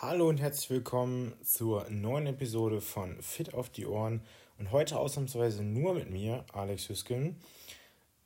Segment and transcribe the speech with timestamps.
[0.00, 4.22] Hallo und herzlich willkommen zur neuen Episode von Fit auf die Ohren
[4.56, 7.34] und heute ausnahmsweise nur mit mir, Alex Hüsken.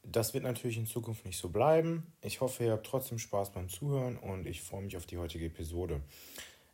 [0.02, 2.12] Das wird natürlich in Zukunft nicht so bleiben.
[2.20, 5.46] Ich hoffe, ihr habt trotzdem Spaß beim Zuhören und ich freue mich auf die heutige
[5.46, 6.02] Episode.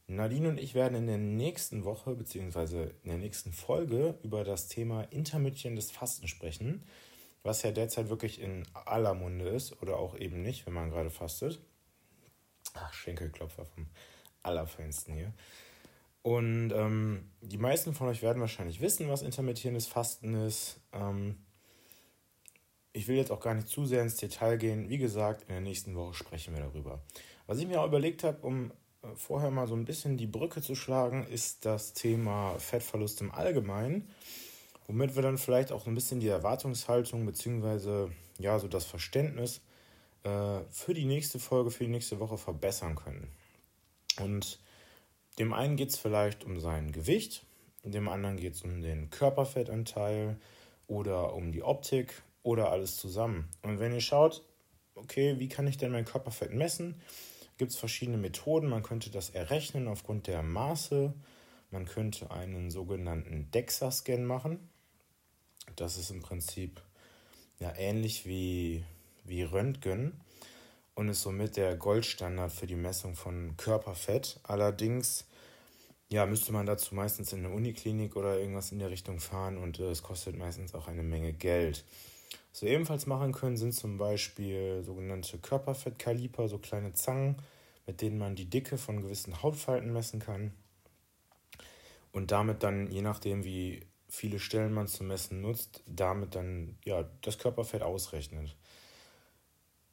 [0.09, 2.89] Nadine und ich werden in der nächsten Woche bzw.
[3.05, 6.83] in der nächsten Folge über das Thema intermittierendes Fasten sprechen,
[7.45, 11.11] was ja derzeit wirklich in aller Munde ist oder auch eben nicht, wenn man gerade
[11.11, 11.61] fastet.
[12.75, 13.87] Ach, Schenkelklopfer vom
[14.43, 15.33] Allerfeinsten hier.
[16.23, 20.81] Und ähm, die meisten von euch werden wahrscheinlich wissen, was intermittierendes Fasten ist.
[20.93, 21.37] Ähm,
[22.93, 24.89] ich will jetzt auch gar nicht zu sehr ins Detail gehen.
[24.89, 27.01] Wie gesagt, in der nächsten Woche sprechen wir darüber.
[27.47, 30.61] Was ich mir auch überlegt habe, um äh, vorher mal so ein bisschen die Brücke
[30.61, 34.11] zu schlagen, ist das Thema Fettverlust im Allgemeinen,
[34.87, 38.09] womit wir dann vielleicht auch ein bisschen die Erwartungshaltung bzw.
[38.39, 39.61] ja so das Verständnis
[40.25, 43.29] äh, für die nächste Folge, für die nächste Woche verbessern können.
[44.19, 44.59] Und
[45.39, 47.45] dem einen geht es vielleicht um sein Gewicht,
[47.85, 50.37] dem anderen geht es um den Körperfettanteil
[50.87, 53.49] oder um die Optik oder alles zusammen.
[53.63, 54.43] Und wenn ihr schaut,
[54.95, 57.01] okay, wie kann ich denn mein Körperfett messen?
[57.57, 58.69] Gibt es verschiedene Methoden.
[58.69, 61.13] Man könnte das errechnen aufgrund der Maße.
[61.71, 64.69] Man könnte einen sogenannten DEXA-Scan machen.
[65.77, 66.81] Das ist im Prinzip
[67.59, 68.85] ja, ähnlich wie,
[69.25, 70.21] wie Röntgen
[70.99, 74.41] und ist somit der Goldstandard für die Messung von Körperfett.
[74.43, 75.27] Allerdings
[76.09, 79.79] ja, müsste man dazu meistens in eine Uniklinik oder irgendwas in der Richtung fahren und
[79.79, 81.85] äh, es kostet meistens auch eine Menge Geld.
[82.51, 87.37] Was wir ebenfalls machen können, sind zum Beispiel sogenannte Körperfettkaliper, so kleine Zangen,
[87.87, 90.51] mit denen man die Dicke von gewissen Hautfalten messen kann
[92.11, 97.09] und damit dann, je nachdem wie viele Stellen man zum Messen nutzt, damit dann ja,
[97.23, 98.57] das Körperfett ausrechnet.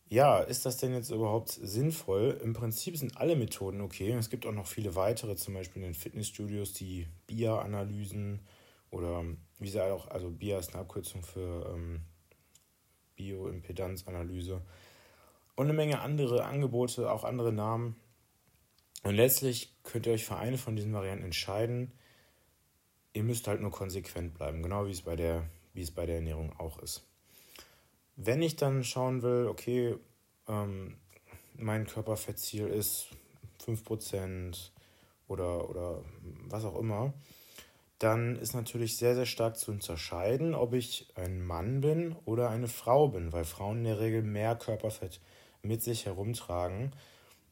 [0.07, 2.39] Ja, ist das denn jetzt überhaupt sinnvoll?
[2.43, 4.11] Im Prinzip sind alle Methoden okay.
[4.11, 8.41] Es gibt auch noch viele weitere, zum Beispiel in den Fitnessstudios, die BIA-Analysen
[8.91, 9.23] oder
[9.59, 12.01] wie sie auch, also BIA ist eine Abkürzung für ähm,
[13.15, 14.61] Bioimpedanzanalyse
[15.55, 17.95] und eine Menge andere Angebote, auch andere Namen.
[19.03, 21.91] Und letztlich könnt ihr euch für eine von diesen Varianten entscheiden.
[23.13, 26.15] Ihr müsst halt nur konsequent bleiben, genau wie es bei der, wie es bei der
[26.15, 27.07] Ernährung auch ist.
[28.15, 29.95] Wenn ich dann schauen will, okay,
[30.47, 30.97] ähm,
[31.57, 33.07] mein Körperfettziel ist
[33.65, 34.71] 5%
[35.27, 36.01] oder, oder
[36.47, 37.13] was auch immer,
[37.99, 42.67] dann ist natürlich sehr, sehr stark zu unterscheiden, ob ich ein Mann bin oder eine
[42.67, 45.21] Frau bin, weil Frauen in der Regel mehr Körperfett
[45.61, 46.91] mit sich herumtragen,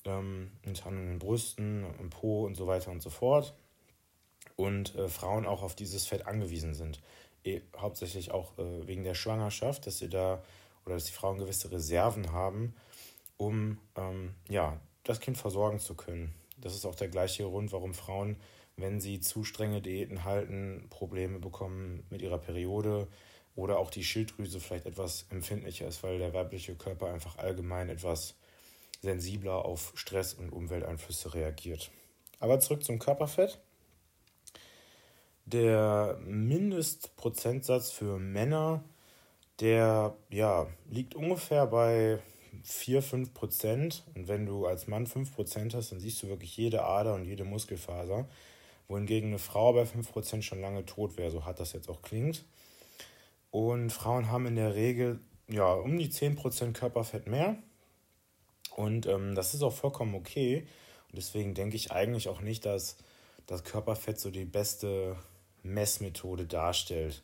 [0.05, 3.55] ähm, unter anderem Brüsten, im Po und so weiter und so fort.
[4.55, 7.01] Und äh, Frauen auch auf dieses Fett angewiesen sind.
[7.43, 10.41] Eh, hauptsächlich auch äh, wegen der Schwangerschaft, dass sie da
[10.85, 12.73] oder dass die Frauen gewisse Reserven haben,
[13.37, 16.33] um ähm, ja, das Kind versorgen zu können.
[16.57, 18.37] Das ist auch der gleiche Grund, warum Frauen,
[18.77, 23.07] wenn sie zu strenge Diäten halten, Probleme bekommen mit ihrer Periode
[23.55, 28.35] oder auch die Schilddrüse vielleicht etwas empfindlicher ist, weil der weibliche Körper einfach allgemein etwas
[29.01, 31.91] sensibler auf Stress und Umwelteinflüsse reagiert.
[32.39, 33.59] Aber zurück zum Körperfett.
[35.45, 38.83] Der Mindestprozentsatz für Männer,
[39.59, 42.19] der ja, liegt ungefähr bei
[42.63, 44.03] 4, 5 Prozent.
[44.15, 47.25] Und wenn du als Mann 5 Prozent hast, dann siehst du wirklich jede Ader und
[47.25, 48.27] jede Muskelfaser.
[48.87, 52.01] Wohingegen eine Frau bei 5 Prozent schon lange tot wäre, so hart das jetzt auch
[52.01, 52.45] klingt.
[53.51, 57.57] Und Frauen haben in der Regel ja um die 10 Prozent Körperfett mehr.
[58.75, 60.67] Und ähm, das ist auch vollkommen okay.
[61.09, 62.97] Und deswegen denke ich eigentlich auch nicht, dass
[63.45, 65.17] das Körperfett so die beste
[65.63, 67.23] Messmethode darstellt.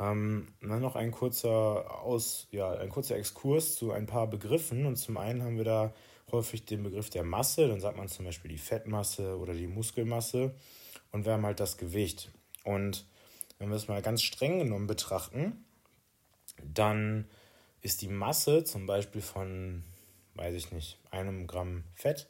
[0.00, 4.86] Ähm, dann noch ein kurzer, Aus, ja, ein kurzer Exkurs zu ein paar Begriffen.
[4.86, 5.94] Und zum einen haben wir da
[6.32, 7.68] häufig den Begriff der Masse.
[7.68, 10.54] Dann sagt man zum Beispiel die Fettmasse oder die Muskelmasse.
[11.12, 12.30] Und wir haben halt das Gewicht.
[12.64, 13.06] Und
[13.58, 15.64] wenn wir es mal ganz streng genommen betrachten,
[16.62, 17.28] dann
[17.82, 19.84] ist die Masse zum Beispiel von,
[20.34, 22.28] weiß ich nicht, einem Gramm Fett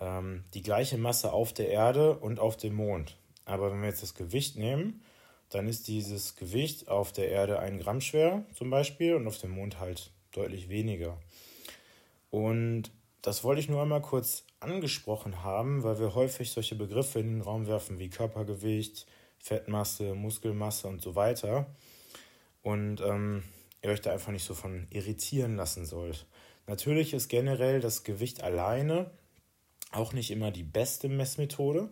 [0.00, 3.16] ähm, die gleiche Masse auf der Erde und auf dem Mond.
[3.50, 5.02] Aber wenn wir jetzt das Gewicht nehmen,
[5.50, 9.50] dann ist dieses Gewicht auf der Erde ein Gramm schwer zum Beispiel und auf dem
[9.50, 11.18] Mond halt deutlich weniger.
[12.30, 12.92] Und
[13.22, 17.40] das wollte ich nur einmal kurz angesprochen haben, weil wir häufig solche Begriffe in den
[17.40, 19.06] Raum werfen wie Körpergewicht,
[19.38, 21.66] Fettmasse, Muskelmasse und so weiter.
[22.62, 23.42] Und ähm,
[23.82, 26.26] ihr euch da einfach nicht so von irritieren lassen sollt.
[26.66, 29.10] Natürlich ist generell das Gewicht alleine
[29.90, 31.88] auch nicht immer die beste Messmethode.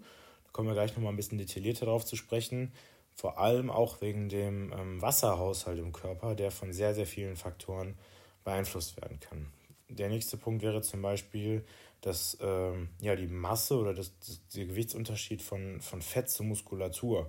[0.53, 2.73] Kommen wir gleich nochmal ein bisschen detaillierter darauf zu sprechen.
[3.15, 7.99] Vor allem auch wegen dem ähm, Wasserhaushalt im Körper, der von sehr, sehr vielen Faktoren
[8.45, 9.53] beeinflusst werden kann.
[9.89, 11.65] Der nächste Punkt wäre zum Beispiel,
[12.00, 17.29] das, ähm, ja, die Masse oder das, das, der Gewichtsunterschied von, von Fett zu Muskulatur.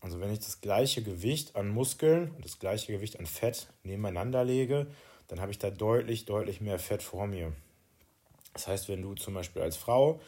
[0.00, 4.44] Also wenn ich das gleiche Gewicht an Muskeln und das gleiche Gewicht an Fett nebeneinander
[4.44, 4.88] lege,
[5.28, 7.52] dann habe ich da deutlich, deutlich mehr Fett vor mir.
[8.52, 10.20] Das heißt, wenn du zum Beispiel als Frau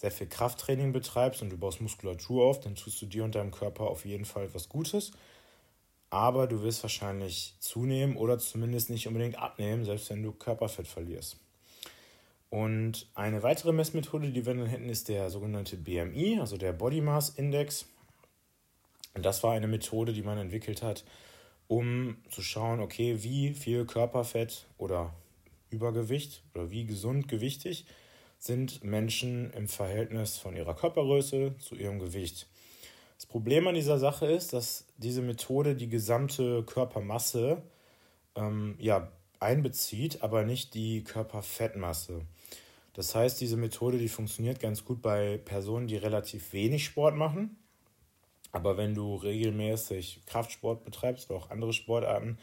[0.00, 3.50] sehr viel Krafttraining betreibst und du baust Muskulatur auf, dann tust du dir und deinem
[3.50, 5.12] Körper auf jeden Fall was Gutes.
[6.08, 11.36] Aber du wirst wahrscheinlich zunehmen oder zumindest nicht unbedingt abnehmen, selbst wenn du Körperfett verlierst.
[12.48, 17.02] Und eine weitere Messmethode, die wir dann hätten, ist der sogenannte BMI, also der Body
[17.02, 17.84] Mass Index.
[19.14, 21.04] Und das war eine Methode, die man entwickelt hat,
[21.68, 25.12] um zu schauen, okay, wie viel Körperfett oder
[25.68, 27.84] Übergewicht oder wie gesund gewichtig
[28.40, 32.48] sind Menschen im Verhältnis von ihrer Körpergröße zu ihrem Gewicht.
[33.16, 37.62] Das Problem an dieser Sache ist, dass diese Methode die gesamte Körpermasse
[38.34, 42.22] ähm, ja, einbezieht, aber nicht die Körperfettmasse.
[42.94, 47.58] Das heißt, diese Methode, die funktioniert ganz gut bei Personen, die relativ wenig Sport machen.
[48.52, 52.38] Aber wenn du regelmäßig Kraftsport betreibst oder auch andere Sportarten,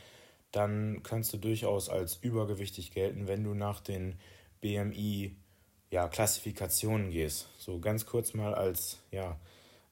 [0.51, 4.15] dann kannst du durchaus als übergewichtig gelten, wenn du nach den
[4.61, 5.35] BMI
[5.89, 7.47] ja, Klassifikationen gehst.
[7.57, 9.39] So ganz kurz mal als, ja,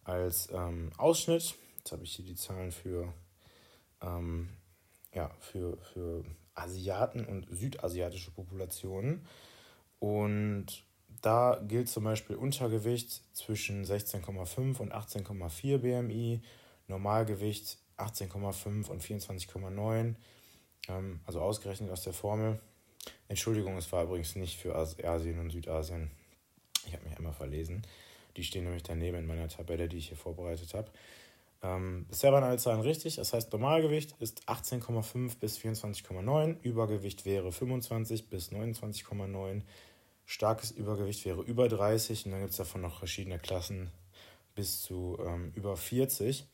[0.04, 1.56] als ähm, Ausschnitt.
[1.78, 3.14] Jetzt habe ich hier die Zahlen für,
[4.02, 4.50] ähm,
[5.14, 9.26] ja, für, für Asiaten und südasiatische Populationen.
[10.00, 10.84] Und
[11.22, 16.42] da gilt zum Beispiel Untergewicht zwischen 16,5 und 18,4 BMI,
[16.88, 20.16] Normalgewicht 18,5 und 24,9,
[20.88, 22.60] ähm, also ausgerechnet aus der Formel.
[23.28, 26.12] Entschuldigung, es war übrigens nicht für Asien und Südasien.
[26.88, 27.84] Ich habe mich einmal verlesen.
[28.38, 30.90] Die stehen nämlich daneben in meiner Tabelle, die ich hier vorbereitet habe.
[31.64, 33.16] Ähm, bisher waren alle Zahlen richtig.
[33.16, 36.62] Das heißt, Normalgewicht ist 18,5 bis 24,9.
[36.62, 39.62] Übergewicht wäre 25 bis 29,9.
[40.26, 42.26] Starkes Übergewicht wäre über 30.
[42.26, 43.90] Und dann gibt es davon noch verschiedene Klassen
[44.54, 46.46] bis zu ähm, über 40.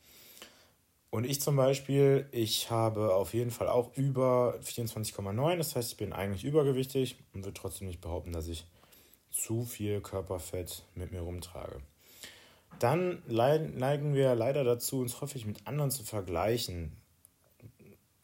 [1.12, 5.56] Und ich zum Beispiel, ich habe auf jeden Fall auch über 24,9.
[5.58, 8.64] Das heißt, ich bin eigentlich übergewichtig und würde trotzdem nicht behaupten, dass ich
[9.30, 11.82] zu viel Körperfett mit mir rumtrage.
[12.78, 16.96] Dann neigen wir leider dazu, uns häufig mit anderen zu vergleichen.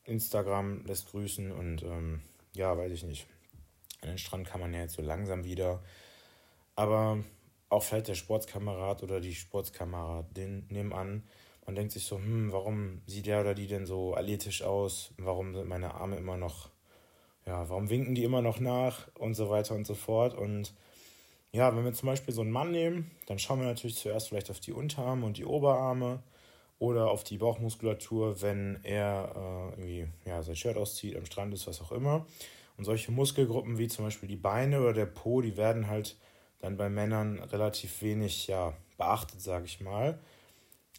[0.04, 2.22] Instagram lässt grüßen und ähm,
[2.54, 3.26] ja, weiß ich nicht.
[4.00, 5.82] An den Strand kann man ja jetzt so langsam wieder.
[6.74, 7.22] Aber
[7.68, 11.22] auch vielleicht der Sportskamerad oder die Sportskameradin nebenan,
[11.68, 15.12] man denkt sich so, hm, warum sieht der oder die denn so athletisch aus?
[15.18, 16.70] Warum sind meine Arme immer noch,
[17.44, 20.32] ja, warum winken die immer noch nach und so weiter und so fort.
[20.32, 20.72] Und
[21.52, 24.50] ja, wenn wir zum Beispiel so einen Mann nehmen, dann schauen wir natürlich zuerst vielleicht
[24.50, 26.22] auf die Unterarme und die Oberarme
[26.78, 31.66] oder auf die Bauchmuskulatur, wenn er äh, irgendwie ja, sein Shirt auszieht, am Strand ist,
[31.66, 32.24] was auch immer.
[32.78, 36.16] Und solche Muskelgruppen wie zum Beispiel die Beine oder der Po, die werden halt
[36.60, 40.18] dann bei Männern relativ wenig ja, beachtet, sage ich mal.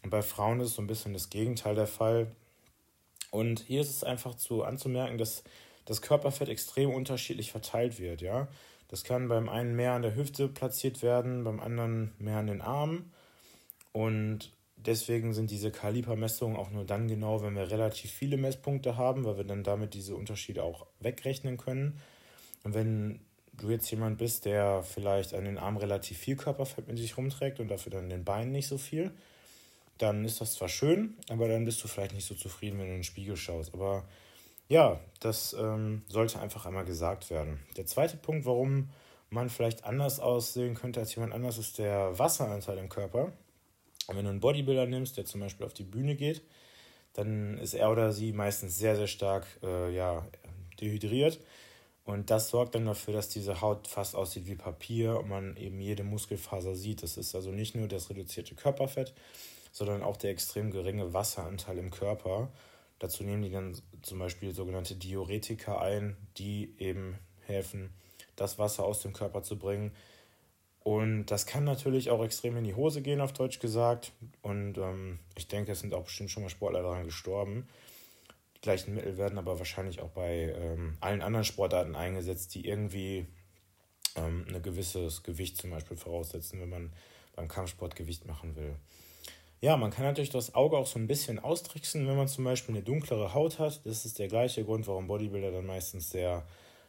[0.02, 2.28] Und bei Frauen ist es so ein bisschen das Gegenteil der Fall.
[3.30, 5.44] Und hier ist es einfach zu anzumerken, dass
[5.84, 8.48] das Körperfett extrem unterschiedlich verteilt wird, ja.
[8.88, 12.60] Das kann beim einen mehr an der Hüfte platziert werden, beim anderen mehr an den
[12.60, 13.12] Armen.
[13.92, 19.24] Und deswegen sind diese Kalibermessungen auch nur dann genau, wenn wir relativ viele Messpunkte haben,
[19.24, 22.00] weil wir dann damit diese Unterschiede auch wegrechnen können.
[22.64, 23.20] Und wenn
[23.52, 27.60] du jetzt jemand bist, der vielleicht an den Armen relativ viel Körperfett mit sich rumträgt
[27.60, 29.12] und dafür dann den Beinen nicht so viel,
[30.02, 32.92] dann ist das zwar schön, aber dann bist du vielleicht nicht so zufrieden, wenn du
[32.92, 33.74] in den Spiegel schaust.
[33.74, 34.04] Aber
[34.68, 37.60] ja, das ähm, sollte einfach einmal gesagt werden.
[37.76, 38.90] Der zweite Punkt, warum
[39.28, 43.32] man vielleicht anders aussehen könnte als jemand anders, ist der Wasseranteil im Körper.
[44.06, 46.42] Und wenn du einen Bodybuilder nimmst, der zum Beispiel auf die Bühne geht,
[47.12, 50.26] dann ist er oder sie meistens sehr, sehr stark äh, ja,
[50.80, 51.40] dehydriert.
[52.04, 55.80] Und das sorgt dann dafür, dass diese Haut fast aussieht wie Papier und man eben
[55.80, 57.02] jede Muskelfaser sieht.
[57.02, 59.12] Das ist also nicht nur das reduzierte Körperfett,
[59.70, 62.50] sondern auch der extrem geringe Wasseranteil im Körper.
[62.98, 67.94] Dazu nehmen die dann zum Beispiel sogenannte Diuretika ein, die eben helfen,
[68.36, 69.92] das Wasser aus dem Körper zu bringen.
[70.82, 74.12] Und das kann natürlich auch extrem in die Hose gehen, auf Deutsch gesagt.
[74.42, 77.68] Und ähm, ich denke, es sind auch bestimmt schon mal Sportler daran gestorben.
[78.56, 83.26] Die gleichen Mittel werden aber wahrscheinlich auch bei ähm, allen anderen Sportarten eingesetzt, die irgendwie
[84.16, 86.92] ähm, ein gewisses Gewicht zum Beispiel voraussetzen, wenn man
[87.36, 88.76] beim Kampfsport Gewicht machen will.
[89.62, 92.74] Ja, man kann natürlich das Auge auch so ein bisschen austricksen, wenn man zum Beispiel
[92.74, 93.84] eine dunklere Haut hat.
[93.84, 96.46] Das ist der gleiche Grund, warum Bodybuilder dann meistens sehr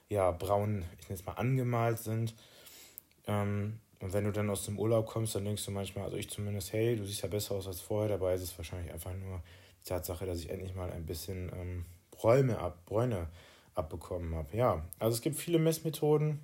[0.08, 2.34] ja, braun, ich nenne es mal, angemalt sind.
[3.28, 6.30] Ähm, und wenn du dann aus dem Urlaub kommst, dann denkst du manchmal, also ich
[6.30, 8.10] zumindest, hey, du siehst ja besser aus als vorher.
[8.10, 9.42] Dabei ist es wahrscheinlich einfach nur
[9.82, 13.28] die Tatsache, dass ich endlich mal ein bisschen ähm, Bräume ab, Bräune
[13.76, 14.56] abbekommen habe.
[14.56, 16.40] Ja, also es gibt viele Messmethoden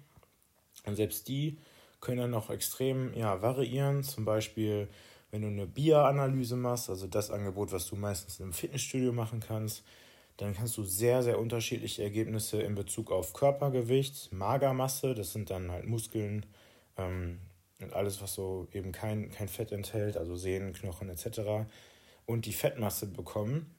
[0.86, 1.58] und selbst die
[2.02, 4.04] können dann auch extrem ja, variieren.
[4.04, 4.88] Zum Beispiel,
[5.32, 9.84] wenn du eine BIA-Analyse machst, also das Angebot, was du meistens im Fitnessstudio machen kannst,
[10.38, 15.72] dann kannst du sehr, sehr unterschiedliche Ergebnisse in Bezug auf Körpergewicht, Magermasse, das sind dann
[15.72, 16.46] halt Muskeln
[16.98, 17.40] ähm,
[17.82, 21.68] und alles, was so eben kein, kein Fett enthält, also Sehnen, Knochen etc.
[22.26, 23.74] und die Fettmasse bekommen.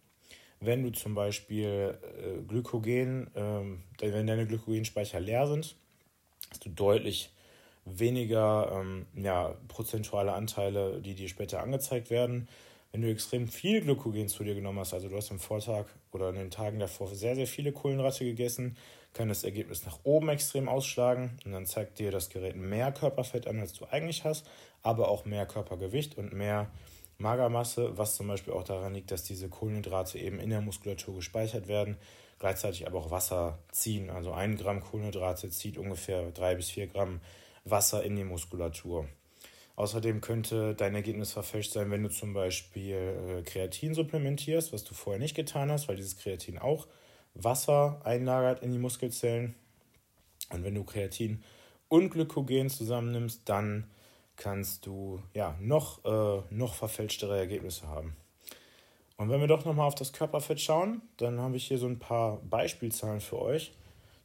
[0.61, 5.77] Wenn du zum Beispiel äh, Glykogen, äh, wenn deine Glykogenspeicher leer sind,
[6.51, 7.31] hast du deutlich
[7.95, 12.49] weniger ähm, ja, prozentuale Anteile, die dir später angezeigt werden.
[12.93, 16.31] Wenn du extrem viel Glykogen zu dir genommen hast, also du hast am Vortag oder
[16.31, 18.77] in den Tagen davor sehr, sehr viele Kohlenhydrate gegessen,
[19.13, 23.47] kann das Ergebnis nach oben extrem ausschlagen und dann zeigt dir das Gerät mehr Körperfett
[23.47, 24.49] an, als du eigentlich hast,
[24.83, 26.71] aber auch mehr Körpergewicht und mehr
[27.19, 31.67] Magermasse, was zum Beispiel auch daran liegt, dass diese Kohlenhydrate eben in der Muskulatur gespeichert
[31.67, 31.97] werden,
[32.39, 34.09] gleichzeitig aber auch Wasser ziehen.
[34.09, 37.21] Also ein Gramm Kohlenhydrate zieht ungefähr drei bis vier Gramm
[37.71, 39.09] Wasser in die Muskulatur.
[39.77, 44.93] Außerdem könnte dein Ergebnis verfälscht sein, wenn du zum Beispiel äh, Kreatin supplementierst, was du
[44.93, 46.89] vorher nicht getan hast, weil dieses Kreatin auch
[47.35, 49.55] Wasser einlagert in die Muskelzellen.
[50.51, 51.45] Und wenn du Kreatin
[51.89, 53.89] und Glykogen zusammennimmst, dann
[54.35, 58.17] kannst du ja noch, äh, noch verfälschtere Ergebnisse haben.
[59.17, 61.99] Und wenn wir doch nochmal auf das Körperfett schauen, dann habe ich hier so ein
[61.99, 63.73] paar Beispielzahlen für euch.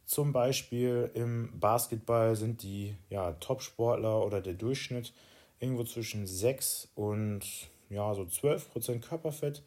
[0.05, 5.13] Zum Beispiel im Basketball sind die ja, Top-Sportler oder der Durchschnitt
[5.60, 7.41] irgendwo zwischen 6 und
[7.89, 9.63] ja, so 12 Prozent Körperfett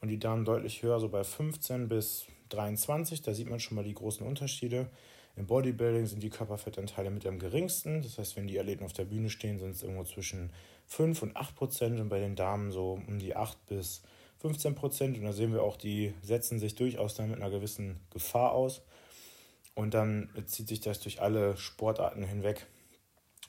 [0.00, 3.22] und die Damen deutlich höher, so bei 15 bis 23.
[3.22, 4.88] Da sieht man schon mal die großen Unterschiede.
[5.36, 8.00] Im Bodybuilding sind die Körperfettanteile mit am geringsten.
[8.00, 10.50] Das heißt, wenn die Athleten auf der Bühne stehen, sind es irgendwo zwischen
[10.86, 14.02] 5 und 8 Prozent und bei den Damen so um die 8 bis
[14.38, 15.18] 15 Prozent.
[15.18, 18.80] Und da sehen wir auch, die setzen sich durchaus dann mit einer gewissen Gefahr aus.
[19.76, 22.66] Und dann zieht sich das durch alle Sportarten hinweg.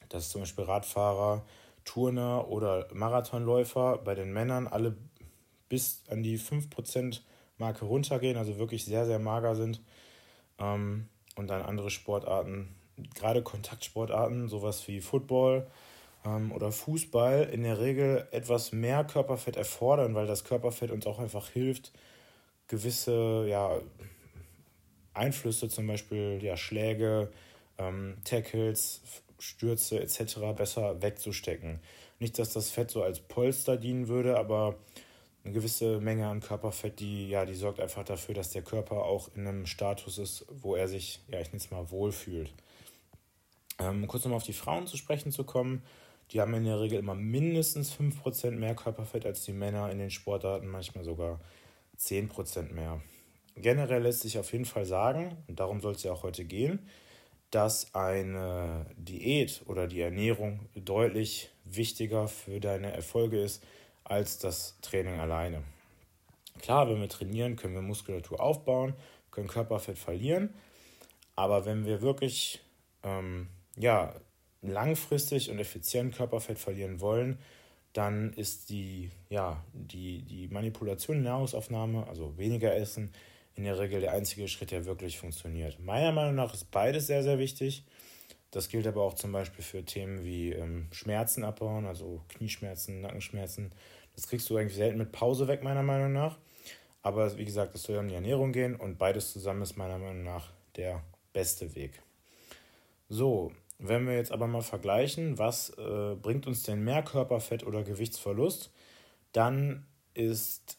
[0.09, 1.45] Das zum Beispiel Radfahrer,
[1.85, 4.97] Turner oder Marathonläufer bei den Männern alle
[5.69, 7.21] bis an die 5%
[7.57, 9.81] Marke runtergehen, also wirklich sehr, sehr mager sind.
[10.59, 12.75] Ähm, und dann andere Sportarten,
[13.15, 15.65] gerade Kontaktsportarten, sowas wie Football
[16.25, 21.19] ähm, oder Fußball, in der Regel etwas mehr Körperfett erfordern, weil das Körperfett uns auch
[21.19, 21.93] einfach hilft,
[22.67, 23.79] gewisse ja,
[25.17, 27.29] Einflüsse, zum Beispiel ja, Schläge,
[27.77, 29.01] ähm, Tackles,
[29.39, 30.39] Stürze etc.
[30.55, 31.79] besser wegzustecken.
[32.19, 34.75] Nicht, dass das Fett so als Polster dienen würde, aber
[35.43, 39.29] eine gewisse Menge an Körperfett, die, ja, die sorgt einfach dafür, dass der Körper auch
[39.35, 42.51] in einem Status ist, wo er sich, ja, ich nenne es mal, wohlfühlt.
[43.79, 45.83] Ähm, kurz nochmal auf die Frauen zu sprechen zu kommen.
[46.31, 50.11] Die haben in der Regel immer mindestens 5% mehr Körperfett als die Männer in den
[50.11, 51.39] Sportarten, manchmal sogar
[51.97, 53.01] 10% mehr.
[53.61, 56.87] Generell lässt sich auf jeden Fall sagen, und darum soll es ja auch heute gehen,
[57.51, 63.63] dass eine Diät oder die Ernährung deutlich wichtiger für deine Erfolge ist
[64.03, 65.63] als das Training alleine.
[66.59, 68.93] Klar, wenn wir trainieren, können wir Muskulatur aufbauen,
[69.31, 70.53] können Körperfett verlieren,
[71.35, 72.61] aber wenn wir wirklich
[73.03, 74.13] ähm, ja,
[74.61, 77.37] langfristig und effizient Körperfett verlieren wollen,
[77.93, 83.11] dann ist die, ja, die, die Manipulation der Nahrungsaufnahme, also weniger essen,
[83.57, 85.79] in der Regel der einzige Schritt, der wirklich funktioniert.
[85.79, 87.83] Meiner Meinung nach ist beides sehr, sehr wichtig.
[88.51, 93.73] Das gilt aber auch zum Beispiel für Themen wie ähm, Schmerzen abbauen, also Knieschmerzen, Nackenschmerzen.
[94.15, 96.37] Das kriegst du eigentlich selten mit Pause weg, meiner Meinung nach.
[97.01, 99.97] Aber wie gesagt, es soll ja um die Ernährung gehen und beides zusammen ist meiner
[99.97, 102.01] Meinung nach der beste Weg.
[103.09, 107.83] So, wenn wir jetzt aber mal vergleichen, was äh, bringt uns denn mehr Körperfett oder
[107.83, 108.71] Gewichtsverlust,
[109.31, 110.77] dann ist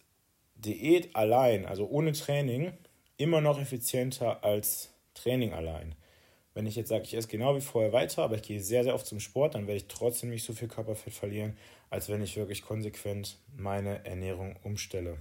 [0.59, 2.73] Diät allein, also ohne Training,
[3.17, 5.95] immer noch effizienter als Training allein.
[6.55, 8.95] Wenn ich jetzt sage, ich esse genau wie vorher weiter, aber ich gehe sehr, sehr
[8.95, 11.57] oft zum Sport, dann werde ich trotzdem nicht so viel Körperfett verlieren,
[11.91, 15.19] als wenn ich wirklich konsequent meine Ernährung umstelle.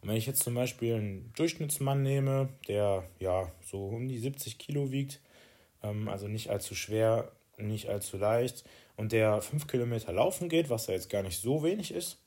[0.00, 4.58] Und wenn ich jetzt zum Beispiel einen Durchschnittsmann nehme, der ja so um die 70
[4.58, 5.20] Kilo wiegt,
[5.82, 8.64] ähm, also nicht allzu schwer, nicht allzu leicht,
[8.96, 12.18] und der 5 Kilometer laufen geht, was ja jetzt gar nicht so wenig ist,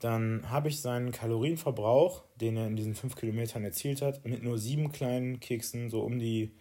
[0.00, 4.58] dann habe ich seinen Kalorienverbrauch, den er in diesen 5 Kilometern erzielt hat, mit nur
[4.58, 6.52] sieben kleinen Keksen so um die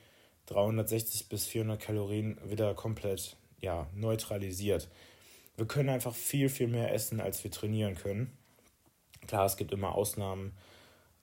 [0.47, 4.89] 360 bis 400 Kalorien wieder komplett ja, neutralisiert.
[5.55, 8.37] Wir können einfach viel, viel mehr essen, als wir trainieren können.
[9.25, 10.53] Klar, es gibt immer Ausnahmen,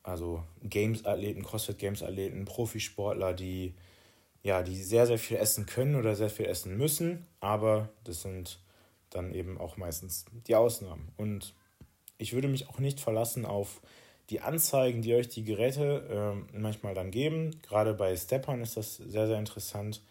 [0.02, 3.74] also Games-Athleten, CrossFit-Games-Athleten, Profisportler, die,
[4.42, 8.60] ja, die sehr, sehr viel essen können oder sehr viel essen müssen, aber das sind
[9.10, 11.12] dann eben auch meistens die Ausnahmen.
[11.16, 11.54] Und
[12.18, 13.80] ich würde mich auch nicht verlassen auf
[14.30, 17.60] die Anzeigen, die euch die Geräte äh, manchmal dann geben.
[17.62, 20.02] Gerade bei Steppern ist das sehr, sehr interessant.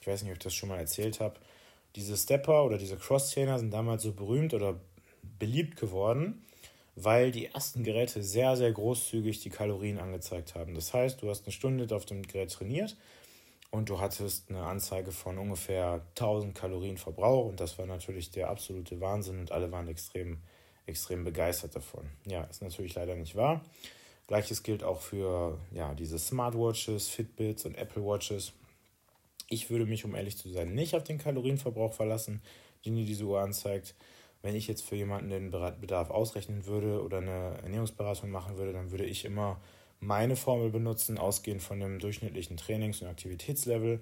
[0.00, 1.38] Ich weiß nicht, ob ich das schon mal erzählt habe.
[1.96, 4.80] Diese Stepper oder diese Cross-Trainer sind damals so berühmt oder
[5.38, 6.44] beliebt geworden,
[6.94, 10.74] weil die ersten Geräte sehr, sehr großzügig die Kalorien angezeigt haben.
[10.74, 12.96] Das heißt, du hast eine Stunde auf dem Gerät trainiert
[13.70, 18.48] und du hattest eine Anzeige von ungefähr 1000 Kalorien Verbrauch und das war natürlich der
[18.48, 20.38] absolute Wahnsinn und alle waren extrem,
[20.88, 22.08] extrem begeistert davon.
[22.26, 23.62] Ja, ist natürlich leider nicht wahr.
[24.26, 28.52] Gleiches gilt auch für ja, diese Smartwatches, Fitbits und Apple Watches.
[29.48, 32.42] Ich würde mich, um ehrlich zu sein, nicht auf den Kalorienverbrauch verlassen,
[32.84, 33.94] den dir diese Uhr anzeigt.
[34.42, 38.90] Wenn ich jetzt für jemanden den Bedarf ausrechnen würde oder eine Ernährungsberatung machen würde, dann
[38.90, 39.60] würde ich immer
[40.00, 44.00] meine Formel benutzen, ausgehend von dem durchschnittlichen Trainings- und Aktivitätslevel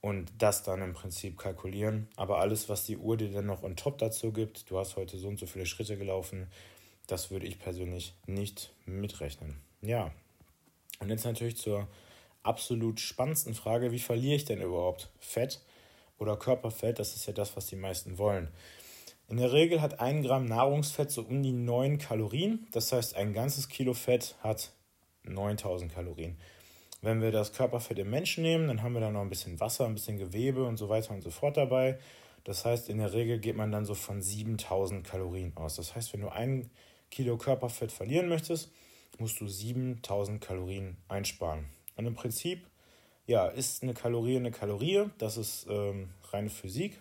[0.00, 2.08] und das dann im Prinzip kalkulieren.
[2.16, 5.18] Aber alles, was die Uhr dir dann noch on top dazu gibt, du hast heute
[5.18, 6.48] so und so viele Schritte gelaufen,
[7.06, 9.60] das würde ich persönlich nicht mitrechnen.
[9.80, 10.12] Ja,
[11.00, 11.88] und jetzt natürlich zur
[12.42, 15.60] absolut spannendsten Frage, wie verliere ich denn überhaupt Fett
[16.18, 16.98] oder Körperfett?
[16.98, 18.48] Das ist ja das, was die meisten wollen.
[19.28, 22.66] In der Regel hat ein Gramm Nahrungsfett so um die 9 Kalorien.
[22.72, 24.72] Das heißt, ein ganzes Kilo Fett hat
[25.24, 26.38] 9000 Kalorien.
[27.00, 29.86] Wenn wir das Körperfett im Menschen nehmen, dann haben wir da noch ein bisschen Wasser,
[29.86, 31.98] ein bisschen Gewebe und so weiter und so fort dabei.
[32.44, 35.76] Das heißt, in der Regel geht man dann so von 7000 Kalorien aus.
[35.76, 36.70] Das heißt, wenn du ein
[37.10, 38.72] Kilo Körperfett verlieren möchtest,
[39.18, 41.66] musst du 7000 Kalorien einsparen.
[41.96, 42.66] Und im Prinzip,
[43.26, 46.98] ja, ist eine Kalorie eine Kalorie, das ist ähm, reine Physik.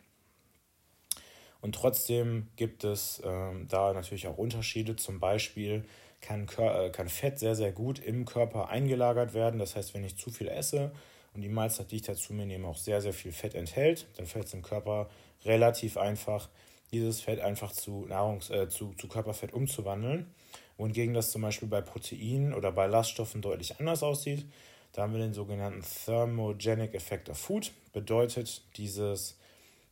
[1.61, 4.95] Und trotzdem gibt es ähm, da natürlich auch Unterschiede.
[4.95, 5.85] Zum Beispiel
[6.21, 9.59] kann, äh, kann Fett sehr, sehr gut im Körper eingelagert werden.
[9.59, 10.91] Das heißt, wenn ich zu viel esse
[11.33, 14.25] und die Mahlzeit, die ich dazu mir nehme, auch sehr, sehr viel Fett enthält, dann
[14.25, 15.09] fällt es im Körper
[15.45, 16.49] relativ einfach,
[16.91, 20.33] dieses Fett einfach zu, Nahrungs-, äh, zu, zu Körperfett umzuwandeln.
[20.77, 24.45] Wohingegen das zum Beispiel bei Proteinen oder Ballaststoffen deutlich anders aussieht.
[24.93, 27.71] Da haben wir den sogenannten Thermogenic Effect of Food.
[27.93, 29.37] Bedeutet, dieses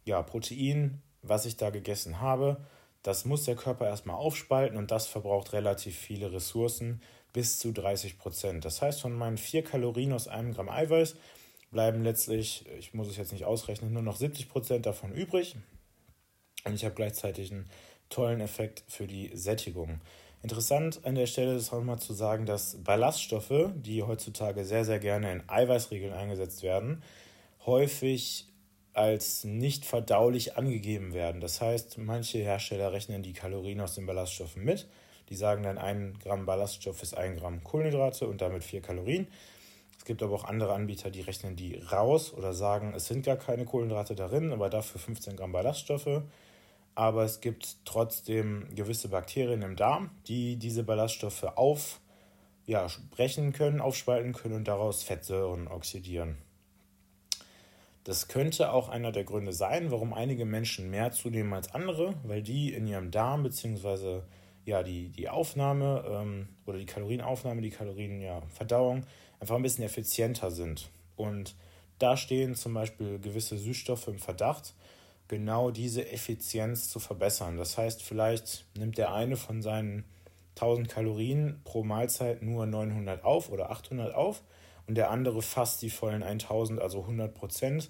[0.05, 2.58] ja, Protein, was ich da gegessen habe,
[3.03, 7.01] das muss der Körper erstmal aufspalten und das verbraucht relativ viele Ressourcen,
[7.33, 8.66] bis zu 30 Prozent.
[8.66, 11.16] Das heißt, von meinen 4 Kalorien aus einem Gramm Eiweiß
[11.70, 15.57] bleiben letztlich, ich muss es jetzt nicht ausrechnen, nur noch 70 Prozent davon übrig.
[16.64, 17.70] Und ich habe gleichzeitig einen
[18.09, 20.00] tollen Effekt für die Sättigung.
[20.42, 25.00] Interessant an der Stelle ist auch mal zu sagen, dass Ballaststoffe, die heutzutage sehr, sehr
[25.00, 27.03] gerne in Eiweißriegeln eingesetzt werden,
[27.66, 28.48] häufig
[28.96, 31.42] als nicht verdaulich angegeben werden.
[31.42, 34.88] Das heißt, manche Hersteller rechnen die Kalorien aus den Ballaststoffen mit.
[35.29, 39.27] Die sagen dann, ein Gramm Ballaststoff ist ein Gramm Kohlenhydrate und damit vier Kalorien.
[39.98, 43.38] Es gibt aber auch andere Anbieter, die rechnen die raus oder sagen, es sind gar
[43.38, 46.22] keine Kohlenhydrate darin, aber dafür 15 Gramm Ballaststoffe
[46.96, 52.00] aber es gibt trotzdem gewisse Bakterien im Darm, die diese Ballaststoffe aufbrechen
[52.66, 52.88] ja,
[53.51, 56.38] können, aufspalten können und daraus Fettsäuren oxidieren.
[58.05, 62.44] Das könnte auch einer der Gründe sein, warum einige Menschen mehr zunehmen als andere, weil
[62.44, 64.22] die in ihrem Darm bzw.
[64.63, 69.07] Ja, die, die Aufnahme ähm, oder die Kalorienaufnahme, die Kalorienverdauung ja,
[69.39, 70.91] einfach ein bisschen effizienter sind.
[71.15, 71.55] Und
[71.98, 74.75] da stehen zum Beispiel gewisse Süßstoffe im Verdacht,
[75.27, 77.57] genau diese Effizienz zu verbessern.
[77.57, 80.03] Das heißt, vielleicht nimmt der eine von seinen
[80.57, 84.44] 1000 Kalorien pro Mahlzeit nur 900 auf oder 800 auf
[84.87, 87.89] und der andere fast die vollen 1000, also 100 Prozent,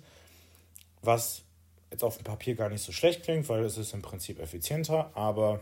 [1.01, 1.43] was
[1.91, 5.11] jetzt auf dem Papier gar nicht so schlecht klingt, weil es ist im Prinzip effizienter,
[5.15, 5.61] aber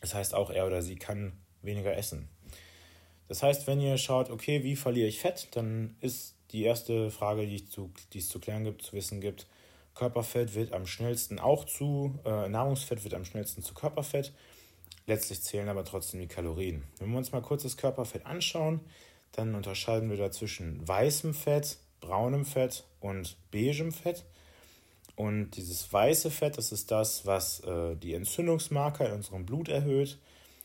[0.00, 2.28] es heißt auch, er oder sie kann weniger essen.
[3.28, 7.46] Das heißt, wenn ihr schaut, okay, wie verliere ich Fett, dann ist die erste Frage,
[7.46, 9.46] die, zu, die es zu klären gibt, zu wissen gibt,
[9.94, 14.32] Körperfett wird am schnellsten auch zu, äh, Nahrungsfett wird am schnellsten zu Körperfett.
[15.06, 16.84] Letztlich zählen aber trotzdem die Kalorien.
[16.98, 18.80] Wenn wir uns mal kurz das Körperfett anschauen,
[19.32, 24.24] dann unterscheiden wir da zwischen weißem Fett, braunem Fett und beigem Fett.
[25.16, 30.18] Und dieses weiße Fett, das ist das, was äh, die Entzündungsmarker in unserem Blut erhöht,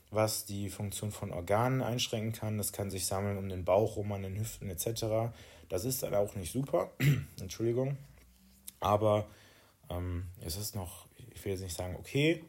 [0.09, 2.57] was die Funktion von Organen einschränken kann.
[2.57, 5.33] Das kann sich sammeln um den Bauch rum, an den Hüften etc.
[5.69, 6.91] Das ist dann auch nicht super.
[7.41, 7.97] Entschuldigung.
[8.79, 9.27] Aber
[9.89, 12.43] ähm, es ist noch, ich will jetzt nicht sagen okay,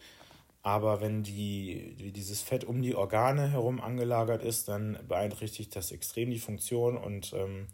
[0.62, 6.30] aber wenn die, dieses Fett um die Organe herum angelagert ist, dann beeinträchtigt das extrem
[6.30, 7.68] die Funktion und ähm,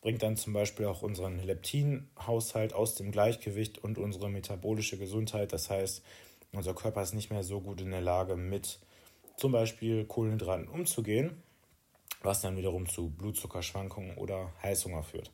[0.00, 5.52] bringt dann zum Beispiel auch unseren Leptinhaushalt aus dem Gleichgewicht und unsere metabolische Gesundheit.
[5.52, 6.02] Das heißt,
[6.52, 8.78] unser Körper ist nicht mehr so gut in der Lage, mit
[9.36, 11.42] zum Beispiel Kohlenhydraten umzugehen,
[12.22, 15.30] was dann wiederum zu Blutzuckerschwankungen oder Heißhunger führt.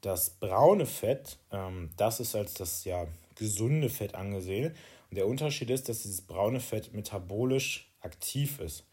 [0.00, 3.06] Das braune Fett, ähm, das ist als das ja
[3.36, 4.74] gesunde Fett angesehen.
[5.14, 8.86] Der Unterschied ist, dass dieses braune Fett metabolisch aktiv ist.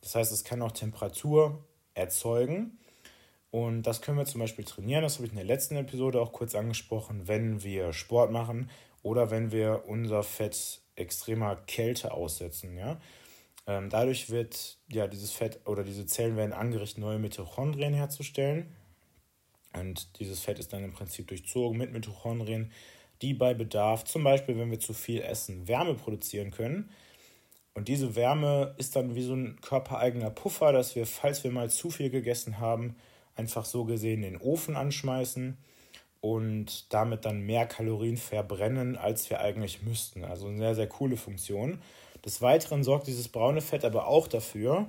[0.00, 2.78] Das heißt, es kann auch Temperatur erzeugen
[3.50, 6.32] Und das können wir zum Beispiel trainieren, das habe ich in der letzten Episode auch
[6.32, 8.68] kurz angesprochen, wenn wir Sport machen
[9.02, 12.76] oder wenn wir unser Fett extremer Kälte aussetzen.
[12.76, 13.00] Ja?
[13.66, 18.74] Ähm, dadurch wird ja dieses Fett oder diese Zellen werden angerichtet, neue Mitochondrien herzustellen.
[19.72, 22.72] Und dieses Fett ist dann im Prinzip durchzogen mit Mitochondrien,
[23.24, 26.90] die bei Bedarf, zum Beispiel wenn wir zu viel essen, Wärme produzieren können.
[27.72, 31.70] Und diese Wärme ist dann wie so ein körpereigener Puffer, dass wir, falls wir mal
[31.70, 32.96] zu viel gegessen haben,
[33.34, 35.56] einfach so gesehen den Ofen anschmeißen
[36.20, 40.24] und damit dann mehr Kalorien verbrennen, als wir eigentlich müssten.
[40.24, 41.80] Also eine sehr, sehr coole Funktion.
[42.24, 44.88] Des Weiteren sorgt dieses braune Fett aber auch dafür,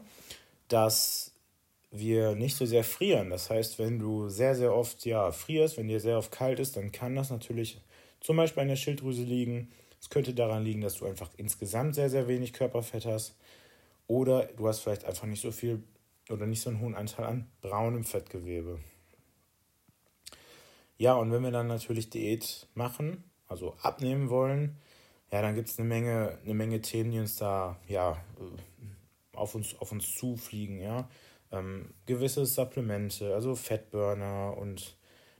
[0.67, 1.31] dass
[1.89, 3.29] wir nicht so sehr frieren.
[3.29, 6.75] Das heißt, wenn du sehr, sehr oft ja, frierst, wenn dir sehr oft kalt ist,
[6.75, 7.79] dann kann das natürlich
[8.25, 9.69] zum Beispiel an der Schilddrüse liegen.
[10.01, 13.37] Es könnte daran liegen, dass du einfach insgesamt sehr, sehr wenig Körperfett hast.
[14.07, 15.83] Oder du hast vielleicht einfach nicht so viel
[16.31, 18.79] oder nicht so einen hohen Anteil an braunem Fettgewebe.
[20.97, 24.77] Ja, und wenn wir dann natürlich Diät machen, also abnehmen wollen,
[25.31, 29.53] ja, dann gibt es eine Menge, eine Menge Themen, die uns da ja, äh, auf,
[29.53, 30.79] uns, auf uns zufliegen.
[30.79, 31.09] Ja?
[31.51, 34.95] Ähm, gewisse Supplemente, also Fettburner und